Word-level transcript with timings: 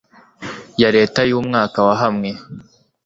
YA 0.79 0.89
LETA 0.95 1.19
Y 1.29 1.33
UMWAKA 1.39 1.79
WA 1.87 1.93
HAMWE 2.01 2.29